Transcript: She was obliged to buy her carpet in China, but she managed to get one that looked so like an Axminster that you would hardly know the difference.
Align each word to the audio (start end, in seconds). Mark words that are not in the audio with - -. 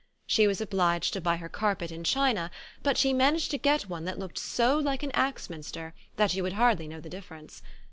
She 0.25 0.47
was 0.47 0.59
obliged 0.59 1.13
to 1.13 1.21
buy 1.21 1.35
her 1.37 1.47
carpet 1.47 1.91
in 1.91 2.03
China, 2.03 2.49
but 2.81 2.97
she 2.97 3.13
managed 3.13 3.51
to 3.51 3.59
get 3.59 3.83
one 3.87 4.03
that 4.05 4.17
looked 4.17 4.39
so 4.39 4.79
like 4.79 5.03
an 5.03 5.11
Axminster 5.11 5.93
that 6.15 6.33
you 6.33 6.41
would 6.41 6.53
hardly 6.53 6.87
know 6.87 6.99
the 7.01 7.07
difference. 7.07 7.61